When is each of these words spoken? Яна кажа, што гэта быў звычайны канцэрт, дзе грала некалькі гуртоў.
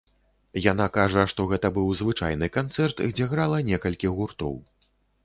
Яна 0.71 0.85
кажа, 0.95 1.25
што 1.33 1.43
гэта 1.51 1.69
быў 1.75 1.91
звычайны 1.99 2.49
канцэрт, 2.57 3.05
дзе 3.13 3.29
грала 3.35 3.61
некалькі 3.71 4.13
гуртоў. 4.17 4.57